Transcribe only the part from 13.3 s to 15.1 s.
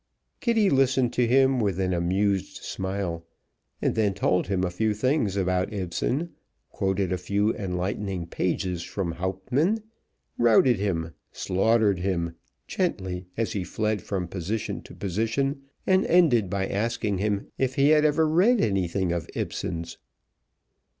as he fled from position to